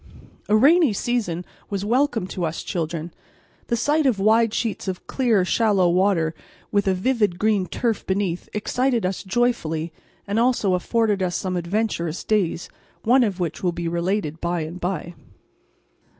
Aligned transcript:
A 0.49 0.55
rainy 0.57 0.93
season 0.93 1.45
was 1.69 1.85
welcome 1.85 2.25
to 2.29 2.43
us 2.43 2.63
children: 2.63 3.13
the 3.67 3.77
sight 3.77 4.07
of 4.07 4.17
wide 4.19 4.51
sheets 4.51 4.87
of 4.87 5.05
clear 5.05 5.45
shallow 5.45 5.87
water 5.91 6.33
with 6.71 6.87
a 6.87 6.95
vivid 6.95 7.37
green 7.37 7.67
turf 7.67 8.03
beneath 8.07 8.49
excited 8.51 9.05
us 9.05 9.21
joyfully, 9.21 9.93
and 10.25 10.39
also 10.39 10.73
afforded 10.73 11.21
us 11.21 11.35
some 11.35 11.55
adventurous 11.55 12.23
days, 12.23 12.67
one 13.03 13.23
of 13.23 13.39
which 13.39 13.61
will 13.61 13.73
be 13.73 13.87
related 13.87 14.41
by 14.41 14.61
and 14.61 14.79
by. 14.81 15.13